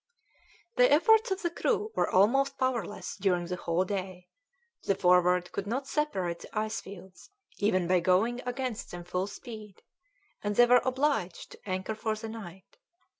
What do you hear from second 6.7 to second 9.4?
fields even by going against them full